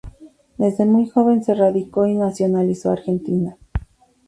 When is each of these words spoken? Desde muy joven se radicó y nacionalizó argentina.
Desde 0.57 0.85
muy 0.87 1.07
joven 1.07 1.43
se 1.43 1.53
radicó 1.53 2.07
y 2.07 2.15
nacionalizó 2.15 2.89
argentina. 2.89 3.55